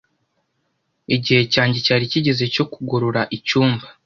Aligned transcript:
Igihe 1.15 1.41
cyanjye 1.53 1.77
cyari 1.85 2.11
kigeze 2.11 2.43
cyo 2.55 2.63
kugorora 2.73 3.21
icyumba. 3.37 3.85